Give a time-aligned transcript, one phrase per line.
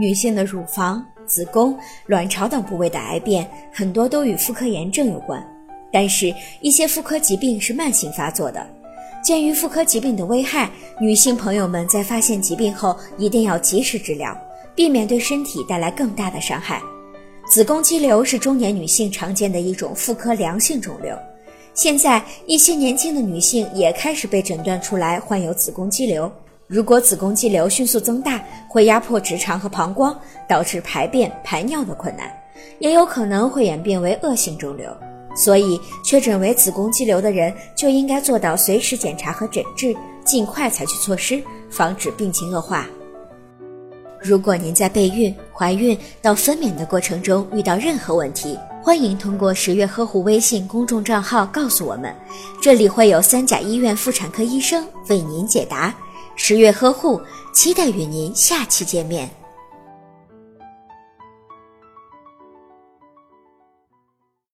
[0.00, 5.44] 女性的乳房、子宫、卵巢等部位的癌变，很多都与妇科炎症有关。
[5.90, 8.64] 但是，一些妇科疾病是慢性发作的。
[9.24, 10.70] 鉴于妇科疾病的危害，
[11.00, 14.36] 女性朋友们在发现疾病后一定要及时治疗，
[14.76, 16.80] 避免对身体带来更大的伤害。
[17.46, 21.18] 子宫肌瘤是中年女性常见的一种妇科良性肿瘤。
[21.74, 26.30] 现在，一些年轻的女性也开始被诊断出来患有子宫肌瘤。
[26.68, 30.14] 如果子宫肌瘤迅速增大，会压迫直肠和膀胱，
[30.46, 32.30] 导致排便、排尿的困难，
[32.78, 34.94] 也有可能会演变为恶性肿瘤。
[35.34, 39.96] 所以，确诊为子宫肌瘤的人就应该做到随时检查和诊治，
[40.26, 42.86] 尽快采取措施，防止病情恶化。
[44.20, 52.14] 如果您在备孕、怀孕到分娩的过程中遇到任何问题，欢迎通过十月呵护微信公众账号告诉我们，
[52.60, 55.94] 这里会有三甲医院妇产科医生为您解答。
[56.40, 57.20] 十月呵护，
[57.52, 59.28] 期待与您下期见面。